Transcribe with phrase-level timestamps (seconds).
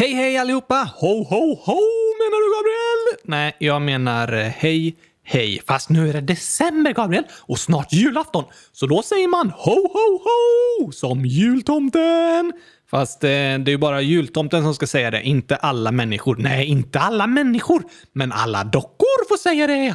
[0.00, 0.88] Hej hej allihopa!
[0.96, 1.80] Ho ho ho
[2.20, 3.20] menar du Gabriel?
[3.24, 5.62] Nej, jag menar eh, hej hej.
[5.66, 8.44] Fast nu är det december Gabriel och snart julafton.
[8.72, 12.52] Så då säger man ho ho ho som jultomten.
[12.90, 16.36] Fast eh, det är ju bara jultomten som ska säga det, inte alla människor.
[16.38, 17.82] Nej, inte alla människor,
[18.12, 19.94] men alla dockor får säga det.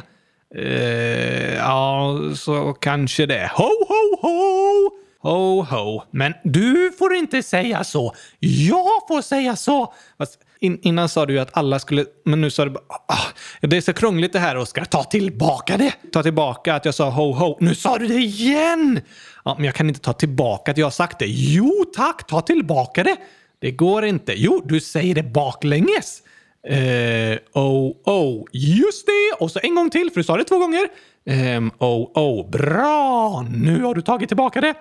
[0.54, 3.50] Eh, ja, så kanske det.
[3.54, 5.05] Ho, ho, ho!
[5.26, 6.02] Ho, ho.
[6.10, 8.14] Men du får inte säga så.
[8.38, 9.94] Jag får säga så.
[10.18, 12.04] Fast in, innan sa du ju att alla skulle...
[12.24, 12.84] Men nu sa du bara...
[12.88, 13.26] Ah, ah,
[13.60, 14.84] det är så krångligt det här, Oskar.
[14.84, 15.94] Ta tillbaka det!
[16.12, 17.56] Ta tillbaka att jag sa ho, ho.
[17.60, 19.00] Nu sa du det igen!
[19.44, 21.26] Ja, men jag kan inte ta tillbaka att jag har sagt det.
[21.28, 23.16] Jo tack, ta tillbaka det!
[23.58, 24.32] Det går inte.
[24.36, 26.22] Jo, du säger det baklänges.
[26.68, 28.44] Eh, oh, oh.
[28.52, 29.44] Just det!
[29.44, 30.88] Och så en gång till, för du sa det två gånger.
[31.26, 31.62] Eh...
[31.78, 32.50] oh, oh.
[32.50, 33.46] Bra!
[33.50, 34.74] Nu har du tagit tillbaka det.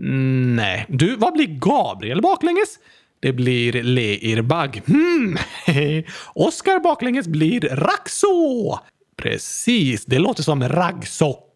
[0.00, 0.86] Mm, nej.
[0.88, 2.78] Du, vad blir Gabriel baklänges?
[3.20, 4.82] Det blir Leirbag.
[4.86, 5.36] Hmm.
[6.34, 8.78] Oskar baklänges blir Raxo.
[9.16, 11.46] Precis, det låter som raggsocka.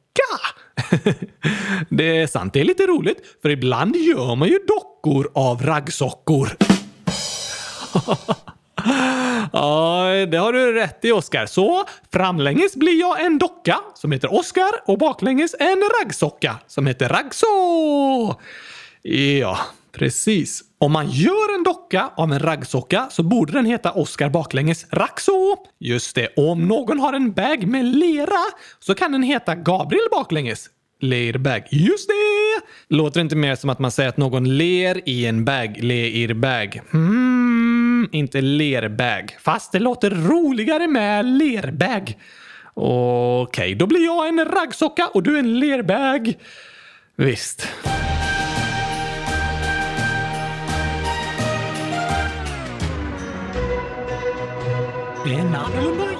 [1.89, 6.57] det är sant, det är lite roligt, för ibland gör man ju dockor av raggsockor.
[9.53, 11.47] Ja, det har du rätt i Oskar.
[11.47, 17.09] Så framlänges blir jag en docka som heter Oskar och baklänges en raggsocka som heter
[17.09, 17.47] Raggso!
[19.03, 19.59] Ja,
[19.93, 20.63] precis.
[20.79, 25.57] Om man gör en docka av en raggsocka så borde den heta Oskar baklänges Raxo.
[25.81, 28.45] Just det, och om någon har en bag med lera
[28.79, 30.71] så kan den heta Gabriel baklänges.
[31.01, 31.63] Leirbag.
[31.71, 32.95] Just det!
[32.95, 35.79] Låter inte mer som att man säger att någon ler i en bag.
[35.83, 36.81] Leirbag.
[36.91, 37.24] Hmm,
[38.15, 39.37] inte lerbag.
[39.41, 42.17] Fast det låter roligare med lerbag.
[42.75, 46.35] Okej, okay, då blir jag en raggsocka och du en lerbag.
[47.17, 47.69] Visst.
[55.27, 56.14] En annorlunda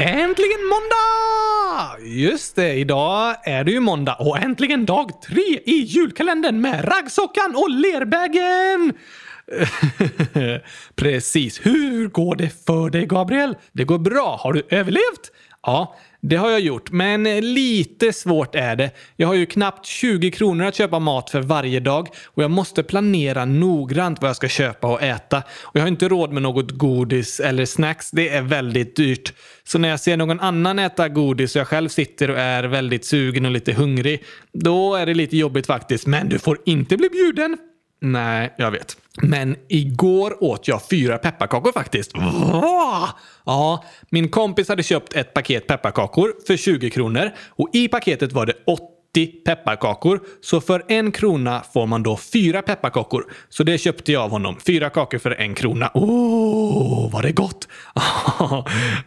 [0.00, 1.98] Äntligen måndag!
[2.00, 7.54] Just det, idag är det ju måndag och äntligen dag tre i julkalendern med raggsockan
[7.56, 8.92] och lerbägen!
[10.96, 11.66] Precis.
[11.66, 13.56] Hur går det för dig, Gabriel?
[13.72, 14.38] Det går bra.
[14.40, 15.32] Har du överlevt?
[15.62, 18.90] Ja, det har jag gjort, men eh, lite svårt är det.
[19.16, 22.82] Jag har ju knappt 20 kronor att köpa mat för varje dag och jag måste
[22.82, 25.42] planera noggrant vad jag ska köpa och äta.
[25.62, 28.10] Och jag har inte råd med något godis eller snacks.
[28.10, 29.32] Det är väldigt dyrt.
[29.64, 33.04] Så när jag ser någon annan äta godis och jag själv sitter och är väldigt
[33.04, 36.06] sugen och lite hungrig, då är det lite jobbigt faktiskt.
[36.06, 37.56] Men du får inte bli bjuden.
[38.00, 38.96] Nej, jag vet.
[39.22, 42.10] Men igår åt jag fyra pepparkakor faktiskt.
[43.44, 48.46] Ja, min kompis hade köpt ett paket pepparkakor för 20 kronor och i paketet var
[48.46, 50.20] det 80 pepparkakor.
[50.40, 53.24] Så för en krona får man då fyra pepparkakor.
[53.48, 54.56] Så det köpte jag av honom.
[54.66, 55.90] Fyra kakor för en krona.
[55.94, 57.68] Åh, oh, var det gott!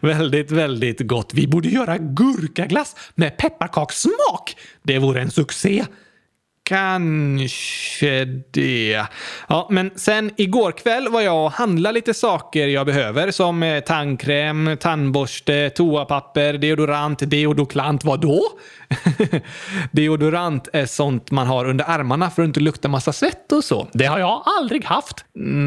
[0.00, 1.34] väldigt, väldigt gott.
[1.34, 4.56] Vi borde göra gurkaglass med pepparkakssmak.
[4.82, 5.84] Det vore en succé.
[6.64, 9.06] Kanske det.
[9.48, 13.80] Ja, men sen igår kväll var jag och handlade lite saker jag behöver som eh,
[13.80, 18.04] tandkräm, tandborste, toapapper, deodorant, deodoklant.
[18.04, 18.42] Vadå?
[19.92, 23.88] deodorant är sånt man har under armarna för att inte lukta massa svett och så.
[23.92, 25.24] Det har jag aldrig haft.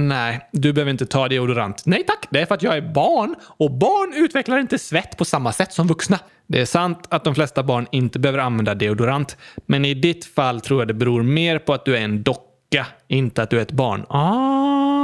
[0.08, 1.86] Nej, du behöver inte ta deodorant.
[1.86, 5.26] Nej tack, det är för att jag är barn och barn utvecklar inte svett på
[5.26, 6.20] samma sätt som vuxna.
[6.48, 10.62] Det är sant att de flesta barn inte behöver använda deodorant, men i ditt fall
[10.62, 13.62] tror jag det beror mer på att du är en docka, inte att du är
[13.62, 14.06] ett barn.
[14.10, 14.96] Ah!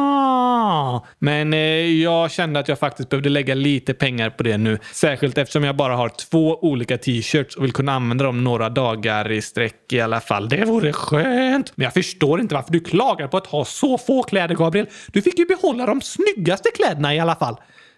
[1.19, 1.59] Men eh,
[2.02, 4.79] jag kände att jag faktiskt behövde lägga lite pengar på det nu.
[4.94, 9.31] Särskilt eftersom jag bara har två olika t-shirts och vill kunna använda dem några dagar
[9.31, 10.50] i sträck i alla fall.
[10.50, 11.73] Det vore skönt!
[11.75, 14.88] Men jag förstår inte varför du klagar på att ha så få kläder, Gabriel.
[15.08, 17.56] Du fick ju behålla de snyggaste kläderna i alla fall.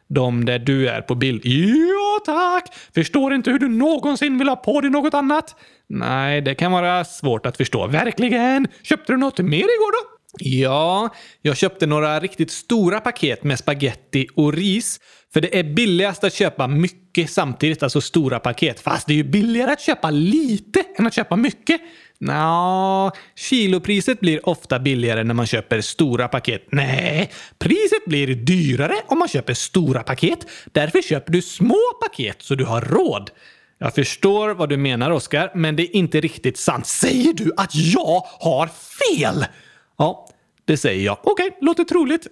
[0.08, 1.46] De där du är på bild.
[1.46, 2.76] Ja, tack!
[2.96, 5.56] Förstår inte hur du någonsin vill ha på dig något annat.
[5.90, 7.88] Nej, det kan vara svårt att förstå.
[7.88, 8.68] Verkligen!
[8.84, 10.13] Köpte du något mer igår då?
[10.40, 11.10] Ja,
[11.42, 15.00] jag köpte några riktigt stora paket med spaghetti och ris.
[15.34, 18.80] För det är billigast att köpa mycket samtidigt, alltså stora paket.
[18.80, 21.82] Fast det är ju billigare att köpa lite än att köpa mycket.
[22.20, 26.68] Nå, kilopriset blir ofta billigare när man köper stora paket.
[26.72, 30.48] Nej, priset blir dyrare om man köper stora paket.
[30.72, 33.32] Därför köper du små paket så du har råd.
[33.78, 36.88] Jag förstår vad du menar, Oskar, men det är inte riktigt sant.
[36.88, 39.46] Säger du att jag har fel?
[39.98, 40.30] Ja,
[40.66, 41.18] Det säger jag.
[41.24, 42.28] Okej, okay, låter troligt.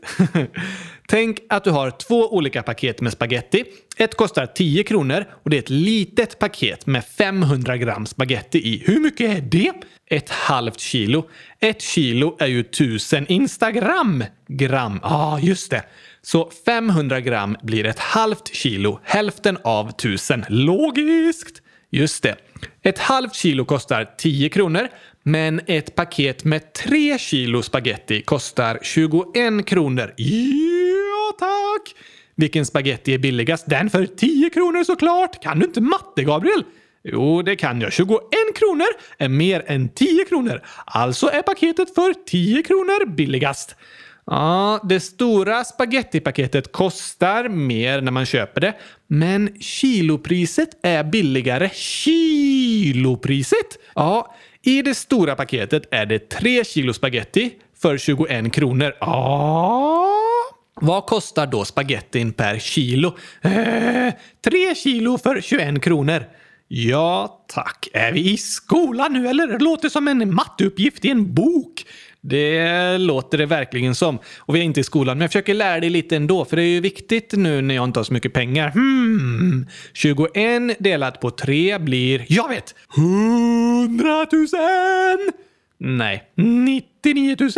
[1.07, 3.63] Tänk att du har två olika paket med spaghetti.
[3.97, 8.83] Ett kostar 10 kronor och det är ett litet paket med 500 gram spaghetti i.
[8.85, 9.73] Hur mycket är det?
[10.05, 11.29] Ett halvt kilo.
[11.59, 14.99] Ett kilo är ju 1000 Instagram gram.
[15.03, 15.83] Ja, ah, just det.
[16.21, 20.45] Så 500 gram blir ett halvt kilo, hälften av 1000.
[20.49, 21.61] Logiskt!
[21.89, 22.35] Just det.
[22.81, 24.87] Ett halvt kilo kostar 10 kronor,
[25.23, 30.13] men ett paket med 3 kilo spaghetti kostar 21 kronor.
[30.17, 31.95] Ja, tack!
[32.35, 33.69] Vilken spaghetti är billigast?
[33.69, 35.43] Den för 10 kronor såklart!
[35.43, 36.63] Kan du inte matte, Gabriel?
[37.03, 37.93] Jo, det kan jag.
[37.93, 38.19] 21
[38.55, 38.87] kronor
[39.17, 40.61] är mer än 10 kronor.
[40.85, 43.75] Alltså är paketet för 10 kronor billigast.
[44.25, 48.73] Ja, det stora spagettipaketet kostar mer när man köper det,
[49.07, 51.69] men kilopriset är billigare.
[51.73, 53.67] Kilopriset?
[53.95, 58.93] Ja, i det stora paketet är det 3 kilo spaghetti för 21 kronor.
[58.99, 60.07] Ah.
[60.81, 63.17] Vad kostar då spagettin per kilo?
[63.41, 64.13] Eh,
[64.43, 66.23] 3 kilo för 21 kronor.
[66.67, 67.87] Ja, tack.
[67.93, 69.47] Är vi i skolan nu eller?
[69.47, 71.85] Det låter som en matteuppgift i en bok.
[72.23, 74.19] Det låter det verkligen som.
[74.37, 76.63] Och vi är inte i skolan, men jag försöker lära dig lite ändå, för det
[76.63, 78.69] är ju viktigt nu när jag inte har så mycket pengar.
[78.71, 79.67] Hmm.
[79.93, 84.47] 21 delat på 3 blir, jag vet, 100 000!
[85.77, 87.49] Nej, 99 000?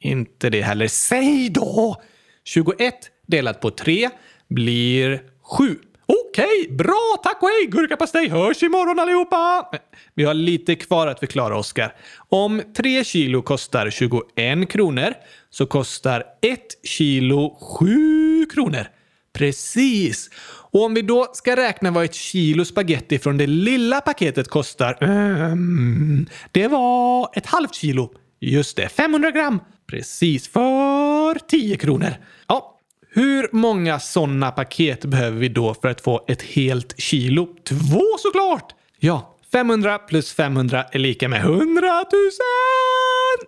[0.00, 0.86] Inte det heller.
[0.86, 2.02] Säg då!
[2.44, 2.94] 21
[3.26, 4.10] delat på 3
[4.48, 5.22] blir
[5.58, 5.76] 7.
[6.12, 7.16] Okej, bra!
[7.22, 7.66] Tack och hej!
[7.66, 9.70] Gurkapastej hörs imorgon allihopa!
[10.14, 11.94] Vi har lite kvar att förklara, Oskar.
[12.28, 15.14] Om 3 kilo kostar 21 kronor
[15.50, 18.86] så kostar 1 kilo 7 kronor.
[19.32, 20.30] Precis!
[20.70, 24.98] Och om vi då ska räkna vad ett kilo spaghetti från det lilla paketet kostar.
[25.00, 28.12] Um, det var ett halvt kilo.
[28.40, 29.60] Just det, 500 gram.
[29.86, 32.10] Precis, för 10 kronor.
[32.48, 32.79] Ja,
[33.12, 37.48] hur många sådana paket behöver vi då för att få ett helt kilo?
[37.68, 38.74] Två såklart!
[38.98, 42.04] Ja, 500 plus 500 är lika med 100 000!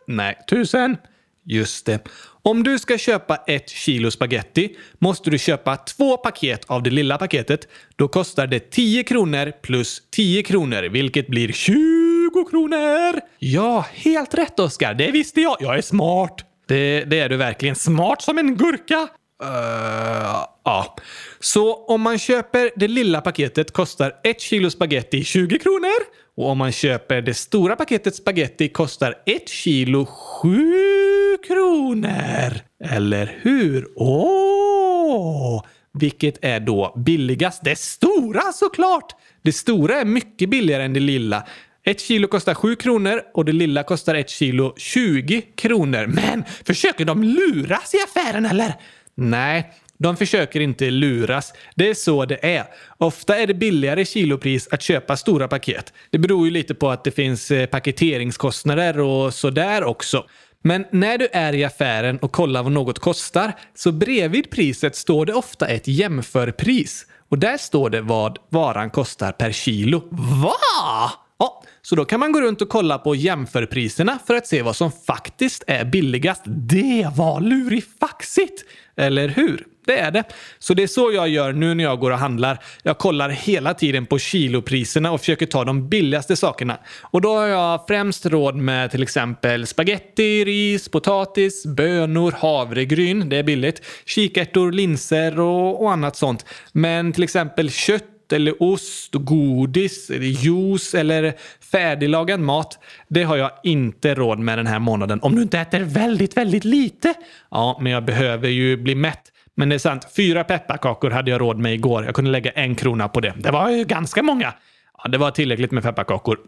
[0.06, 0.96] Nej, 1000.
[1.44, 2.08] Just det.
[2.42, 7.18] Om du ska köpa ett kilo spaghetti måste du köpa två paket av det lilla
[7.18, 7.68] paketet.
[7.96, 13.20] Då kostar det 10 kronor plus 10 kronor, vilket blir 20 kronor.
[13.38, 14.94] Ja, helt rätt Oskar.
[14.94, 15.56] Det visste jag.
[15.60, 16.44] Jag är smart.
[16.68, 17.74] Det, det är du verkligen.
[17.74, 19.08] Smart som en gurka.
[19.42, 20.96] Uh, ja.
[21.40, 26.22] Så om man köper det lilla paketet kostar ett kilo spaghetti 20 kronor.
[26.36, 32.60] Och om man köper det stora paketet spaghetti kostar ett kilo 7 kronor.
[32.84, 33.88] Eller hur?
[33.96, 35.64] Åh!
[35.98, 37.64] Vilket är då billigast?
[37.64, 39.14] Det stora såklart!
[39.42, 41.46] Det stora är mycket billigare än det lilla.
[41.84, 46.06] Ett kilo kostar 7 kronor och det lilla kostar ett kilo 20 kronor.
[46.06, 48.74] Men försöker de luras i affären eller?
[49.14, 51.52] Nej, de försöker inte luras.
[51.74, 52.64] Det är så det är.
[52.98, 55.92] Ofta är det billigare kilopris att köpa stora paket.
[56.10, 60.24] Det beror ju lite på att det finns eh, paketeringskostnader och sådär också.
[60.62, 65.26] Men när du är i affären och kollar vad något kostar så bredvid priset står
[65.26, 67.06] det ofta ett jämförpris.
[67.28, 70.02] Och där står det vad varan kostar per kilo.
[70.42, 71.12] Va?
[71.38, 74.76] Ja, så då kan man gå runt och kolla på jämförpriserna för att se vad
[74.76, 76.42] som faktiskt är billigast.
[76.46, 78.64] Det var lurifaxigt!
[78.96, 79.66] Eller hur?
[79.86, 80.24] Det är det.
[80.58, 82.58] Så det är så jag gör nu när jag går och handlar.
[82.82, 86.78] Jag kollar hela tiden på kilopriserna och försöker ta de billigaste sakerna.
[87.02, 93.28] Och då har jag främst råd med till exempel spaghetti, ris, potatis, bönor, havregryn.
[93.28, 93.82] Det är billigt.
[94.06, 96.46] Kikärtor, linser och, och annat sånt.
[96.72, 101.34] Men till exempel kött eller ost, godis, eller juice eller
[101.72, 102.78] färdiglagad mat.
[103.08, 105.20] Det har jag inte råd med den här månaden.
[105.22, 107.14] Om du inte äter väldigt, väldigt lite.
[107.50, 109.22] Ja, men jag behöver ju bli mätt.
[109.54, 112.04] Men det är sant, fyra pepparkakor hade jag råd med igår.
[112.04, 113.34] Jag kunde lägga en krona på det.
[113.36, 114.52] Det var ju ganska många.
[114.98, 116.38] Ja, det var tillräckligt med pepparkakor.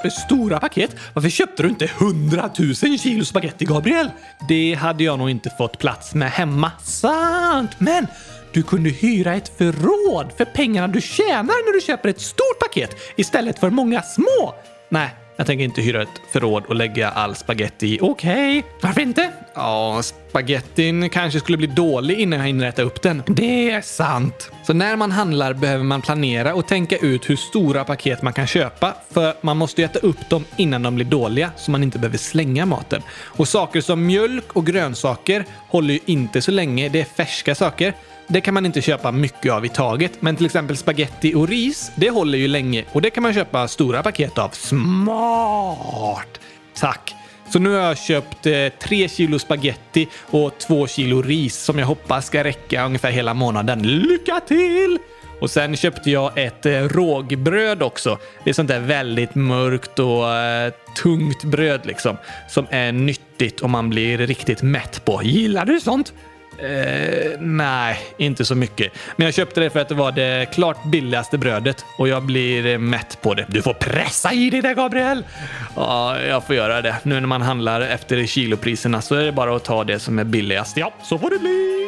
[0.00, 4.10] Köper stora paket, varför köpte du inte 100 000 kilo spaghetti, Gabriel?
[4.48, 6.72] Det hade jag nog inte fått plats med hemma.
[6.82, 7.70] Sant!
[7.80, 8.06] Men
[8.52, 12.90] du kunde hyra ett förråd för pengarna du tjänar när du köper ett stort paket
[13.16, 14.54] istället för många små.
[14.88, 15.10] Nej,
[15.40, 17.98] jag tänker inte hyra ett förråd och lägga all spaghetti i.
[18.02, 18.70] Okej, okay.
[18.82, 19.30] varför inte?
[19.54, 23.22] Ja, spagettin kanske skulle bli dålig innan jag hinner äta upp den.
[23.26, 24.50] Det är sant.
[24.62, 28.46] Så när man handlar behöver man planera och tänka ut hur stora paket man kan
[28.46, 28.94] köpa.
[29.10, 32.66] För man måste äta upp dem innan de blir dåliga så man inte behöver slänga
[32.66, 33.02] maten.
[33.22, 36.88] Och saker som mjölk och grönsaker håller ju inte så länge.
[36.88, 37.94] Det är färska saker.
[38.32, 41.92] Det kan man inte köpa mycket av i taget, men till exempel spaghetti och ris,
[41.96, 44.48] det håller ju länge och det kan man köpa stora paket av.
[44.48, 45.29] Smart!
[46.74, 47.14] Tack!
[47.52, 51.86] Så nu har jag köpt eh, tre kilo spaghetti och två kilo ris som jag
[51.86, 53.82] hoppas ska räcka ungefär hela månaden.
[53.82, 54.98] Lycka till!
[55.40, 58.18] Och sen köpte jag ett eh, rågbröd också.
[58.44, 60.72] Det är sånt där väldigt mörkt och eh,
[61.02, 62.16] tungt bröd liksom.
[62.48, 65.22] Som är nyttigt och man blir riktigt mätt på.
[65.22, 66.12] Gillar du sånt?
[66.62, 68.92] Eh, nej, inte så mycket.
[69.16, 72.66] Men jag köpte det för att det var det klart billigaste brödet och jag blir
[72.66, 73.44] eh, mätt på det.
[73.48, 75.24] Du får pressa i dig det, Gabriel!
[75.76, 76.96] Ja, jag får göra det.
[77.02, 80.24] Nu när man handlar efter kilopriserna så är det bara att ta det som är
[80.24, 80.76] billigast.
[80.76, 81.79] Ja, så får det bli!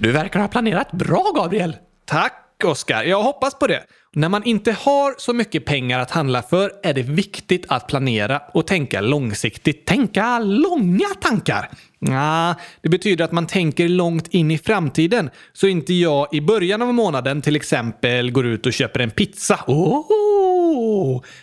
[0.00, 1.76] Du verkar ha planerat bra, Gabriel.
[2.04, 3.04] Tack, Oskar.
[3.04, 3.82] Jag hoppas på det.
[4.12, 8.42] När man inte har så mycket pengar att handla för är det viktigt att planera
[8.54, 9.86] och tänka långsiktigt.
[9.86, 11.70] Tänka långa tankar.
[11.98, 15.30] Ja, det betyder att man tänker långt in i framtiden.
[15.52, 19.64] Så inte jag i början av månaden till exempel går ut och köper en pizza.
[19.66, 20.47] Oh!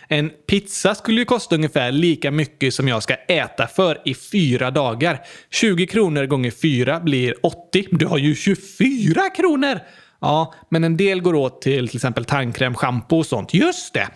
[0.08, 4.70] En pizza skulle ju kosta ungefär lika mycket som jag ska äta för i fyra
[4.70, 5.20] dagar.
[5.50, 7.86] 20 kronor gånger fyra blir 80.
[7.90, 9.80] Du har ju 24 kronor!
[10.20, 13.54] Ja, men en del går åt till till exempel tandkräm, schampo och sånt.
[13.54, 14.08] Just det!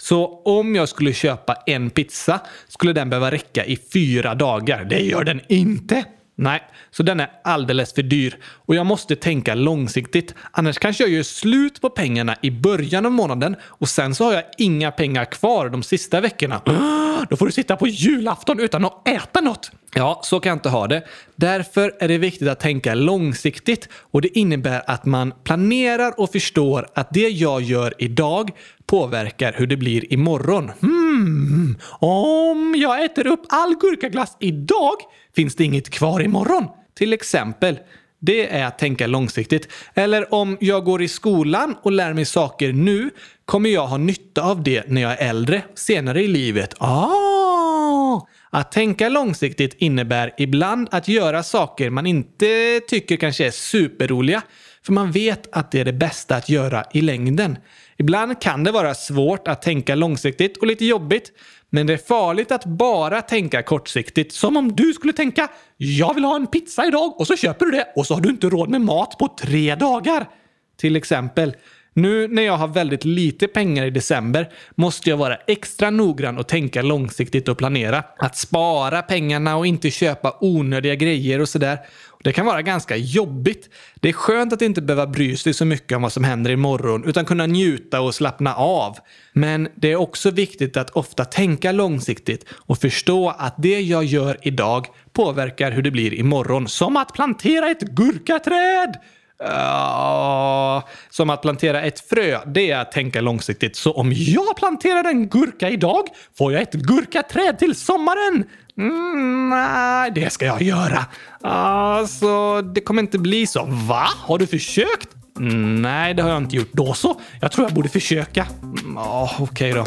[0.00, 4.84] Så om jag skulle köpa en pizza skulle den behöva räcka i fyra dagar.
[4.84, 6.04] Det gör den inte!
[6.40, 8.38] Nej, så den är alldeles för dyr.
[8.44, 10.34] Och jag måste tänka långsiktigt.
[10.50, 14.32] Annars kanske jag gör slut på pengarna i början av månaden och sen så har
[14.32, 16.62] jag inga pengar kvar de sista veckorna.
[17.30, 19.70] Då får du sitta på julafton utan att äta något.
[19.94, 21.02] Ja, så kan jag inte ha det.
[21.36, 26.88] Därför är det viktigt att tänka långsiktigt och det innebär att man planerar och förstår
[26.94, 28.50] att det jag gör idag
[28.86, 30.70] påverkar hur det blir imorgon.
[30.80, 34.96] Hmm, Hmm, om jag äter upp all gurkaglass idag
[35.36, 36.64] finns det inget kvar imorgon.
[36.94, 37.78] Till exempel.
[38.20, 39.68] Det är att tänka långsiktigt.
[39.94, 43.10] Eller om jag går i skolan och lär mig saker nu
[43.44, 46.74] kommer jag ha nytta av det när jag är äldre, senare i livet.
[46.78, 48.26] Ah!
[48.50, 54.42] Att tänka långsiktigt innebär ibland att göra saker man inte tycker kanske är superroliga,
[54.82, 57.58] för man vet att det är det bästa att göra i längden.
[57.98, 61.32] Ibland kan det vara svårt att tänka långsiktigt och lite jobbigt,
[61.70, 64.32] men det är farligt att bara tänka kortsiktigt.
[64.32, 67.72] Som om du skulle tänka “Jag vill ha en pizza idag” och så köper du
[67.72, 70.28] det och så har du inte råd med mat på tre dagar.
[70.76, 71.54] Till exempel.
[71.98, 76.48] Nu när jag har väldigt lite pengar i december måste jag vara extra noggrann och
[76.48, 78.04] tänka långsiktigt och planera.
[78.18, 81.78] Att spara pengarna och inte köpa onödiga grejer och sådär.
[82.24, 83.70] Det kan vara ganska jobbigt.
[83.94, 87.04] Det är skönt att inte behöva bry sig så mycket om vad som händer imorgon
[87.04, 88.96] utan kunna njuta och slappna av.
[89.32, 94.36] Men det är också viktigt att ofta tänka långsiktigt och förstå att det jag gör
[94.42, 96.68] idag påverkar hur det blir imorgon.
[96.68, 98.98] Som att plantera ett gurkaträd!
[99.44, 103.76] Uh, som att plantera ett frö, det är att tänka långsiktigt.
[103.76, 106.04] Så om jag planterar en gurka idag
[106.38, 108.44] får jag ett gurkaträd till sommaren.
[108.78, 111.04] Mm, nej, det ska jag göra.
[111.40, 113.64] Alltså, det kommer inte bli så.
[113.64, 114.08] Va?
[114.16, 115.08] Har du försökt?
[115.38, 116.72] Mm, nej, det har jag inte gjort.
[116.72, 117.20] Då så.
[117.40, 118.46] Jag tror jag borde försöka.
[118.62, 119.84] Mm, Okej okay då.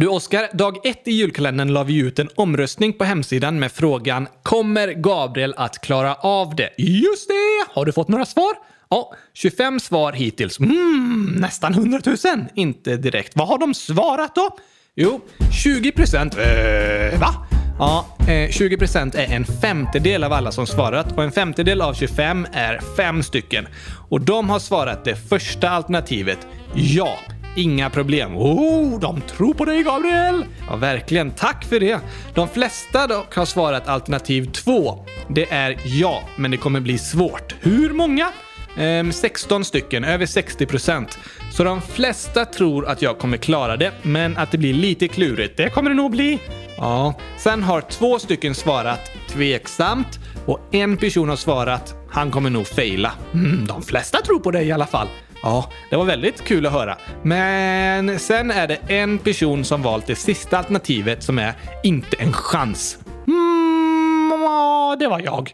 [0.00, 4.28] Du Oskar, dag ett i julkalendern la vi ut en omröstning på hemsidan med frågan
[4.42, 7.74] “Kommer Gabriel att klara av det?” Just det!
[7.74, 8.52] Har du fått några svar?
[8.90, 10.60] Ja, 25 svar hittills.
[10.60, 12.16] Mm, nästan 100 000.
[12.54, 13.32] Inte direkt.
[13.36, 14.50] Vad har de svarat då?
[14.94, 15.20] Jo,
[15.62, 16.34] 20 procent.
[16.34, 17.46] Eh, va?
[17.78, 21.94] Ja, eh, 20 procent är en femtedel av alla som svarat och en femtedel av
[21.94, 23.68] 25 är fem stycken.
[24.08, 26.38] Och de har svarat det första alternativet,
[26.74, 27.18] ja.
[27.56, 28.36] Inga problem.
[28.36, 30.44] Oh, de tror på dig Gabriel!
[30.68, 31.30] Ja, verkligen.
[31.30, 32.00] Tack för det.
[32.34, 35.04] De flesta dock har svarat alternativ två.
[35.28, 37.54] Det är ja, men det kommer bli svårt.
[37.60, 38.32] Hur många?
[38.78, 41.18] Ehm, 16 stycken, över 60 procent.
[41.52, 45.56] Så de flesta tror att jag kommer klara det, men att det blir lite klurigt.
[45.56, 46.38] Det kommer det nog bli.
[46.76, 47.14] Ja.
[47.38, 53.12] Sen har två stycken svarat tveksamt och en person har svarat han kommer nog faila.
[53.34, 55.08] Mm, de flesta tror på dig i alla fall.
[55.42, 56.96] Ja, det var väldigt kul att höra.
[57.22, 62.32] Men sen är det en person som valt det sista alternativet som är inte en
[62.32, 62.98] chans.
[63.26, 65.52] Mm, det var jag.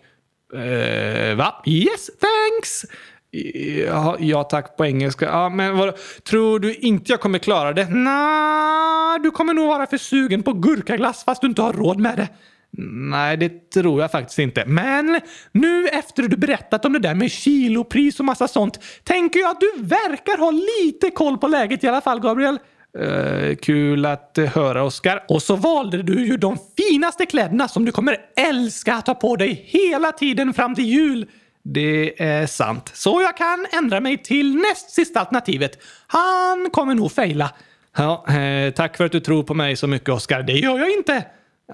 [0.55, 1.63] Eh, va?
[1.67, 2.85] Yes, thanks!
[3.87, 5.25] Ja, ja, tack på engelska.
[5.25, 5.95] Ja, men vad,
[6.29, 7.89] tror du inte jag kommer klara det?
[7.91, 12.17] Nej, du kommer nog vara för sugen på gurkaglass fast du inte har råd med
[12.17, 12.29] det.
[12.79, 14.65] Nej, det tror jag faktiskt inte.
[14.67, 15.21] Men
[15.53, 19.61] nu efter du berättat om det där med kilopris och massa sånt tänker jag att
[19.61, 22.59] du verkar ha lite koll på läget i alla fall, Gabriel.
[22.99, 25.25] Uh, kul att höra, Oskar.
[25.29, 29.37] Och så valde du ju de finaste kläderna som du kommer älska att ha på
[29.37, 31.27] dig hela tiden fram till jul.
[31.65, 32.91] Det är sant.
[32.95, 35.79] Så jag kan ändra mig till näst sista alternativet.
[36.07, 37.51] Han kommer nog fejla.
[37.97, 40.43] Ja, eh, tack för att du tror på mig så mycket, Oskar.
[40.43, 41.25] Det gör jag inte.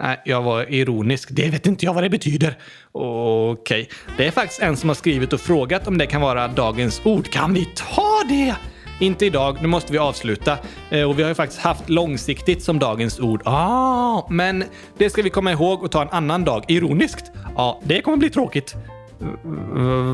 [0.00, 1.28] Nej, jag var ironisk.
[1.32, 2.58] Det vet inte jag vad det betyder.
[2.92, 3.82] Okej.
[3.82, 3.86] Okay.
[4.16, 7.28] Det är faktiskt en som har skrivit och frågat om det kan vara dagens ord.
[7.28, 8.54] Kan vi ta det?
[9.00, 10.58] Inte idag, nu måste vi avsluta.
[10.90, 13.42] Eh, och vi har ju faktiskt haft långsiktigt som dagens ord.
[13.44, 14.64] Ah, men
[14.98, 16.64] det ska vi komma ihåg och ta en annan dag.
[16.68, 17.32] Ironiskt?
[17.56, 18.76] Ja, det kommer bli tråkigt.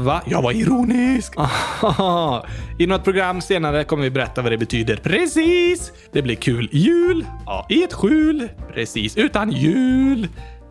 [0.05, 0.23] Va?
[0.27, 1.35] Jag var ironisk!
[2.79, 4.97] I något program senare kommer vi berätta vad det betyder.
[4.97, 5.93] Precis!
[6.13, 6.69] Det blir kul.
[6.73, 7.27] Jul!
[7.47, 8.49] Ja, i ett skjul.
[8.75, 10.29] Precis, utan jul.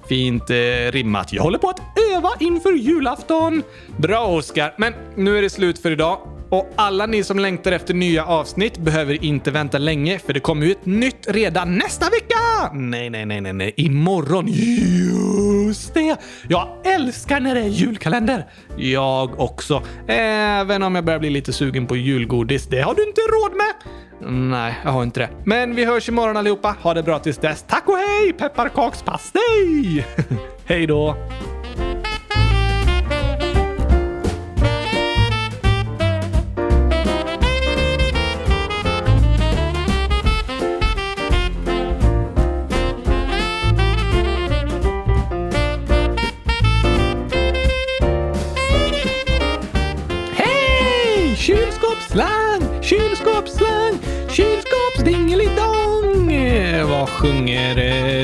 [0.09, 0.55] Fint eh,
[0.91, 1.33] rimmat.
[1.33, 1.81] Jag håller på att
[2.15, 3.63] öva inför julafton.
[3.97, 6.19] Bra Oskar, men nu är det slut för idag.
[6.49, 10.65] Och alla ni som längtar efter nya avsnitt behöver inte vänta länge för det kommer
[10.65, 12.73] ju ett nytt redan nästa vecka!
[12.73, 13.73] Nej, nej, nej, nej, nej.
[13.77, 14.47] Imorgon.
[15.73, 16.17] Just det!
[16.47, 18.45] Jag älskar när det är julkalender.
[18.77, 19.83] Jag också.
[20.07, 22.67] Även om jag börjar bli lite sugen på julgodis.
[22.67, 23.73] Det har du inte råd med.
[24.31, 25.29] Nej, jag har inte det.
[25.45, 26.75] Men vi hörs imorgon allihopa.
[26.81, 27.65] Ha det bra tills dess.
[27.67, 28.33] Tack och hej!
[28.33, 30.05] Pepparkakspastej!
[30.65, 31.15] hej då!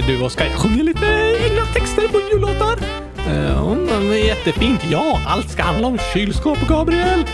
[0.09, 0.45] Du Oskar?
[0.45, 1.05] Jag sjunger lite
[1.45, 2.77] egna texter på jullåtar.
[3.29, 4.81] Uh, jättefint.
[4.91, 7.25] Ja, allt ska handla om kylskåp, Gabriel.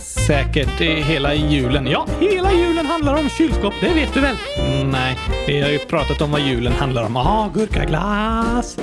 [0.00, 1.86] Säkert hela julen.
[1.86, 3.74] Ja, hela julen handlar om kylskåp.
[3.80, 4.36] Det vet du väl?
[4.84, 7.16] Nej, vi har ju pratat om vad julen handlar om.
[7.16, 8.78] Aha, gurkaglass.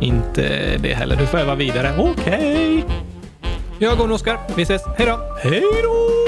[0.00, 1.16] Inte det heller.
[1.16, 1.94] Du får öva vidare.
[1.98, 2.14] Okej.
[2.14, 2.82] Okay.
[3.78, 4.38] Jag går nu Oskar.
[4.56, 4.82] Vi ses.
[4.98, 5.18] Hej då!
[5.42, 6.21] Hej då!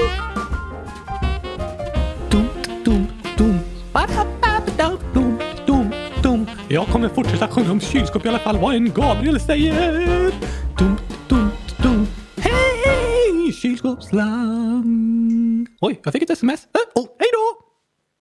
[6.75, 9.93] Jag kommer fortsätta sjunga om kylskåp i alla fall, vad en Gabriel säger.
[10.77, 10.97] Dum,
[11.29, 11.49] dum,
[11.83, 12.07] dum.
[12.37, 15.67] Hej, kylskåpsland!
[15.81, 16.63] Oj, jag fick ett sms.
[16.63, 17.54] Äh, oh, hej då!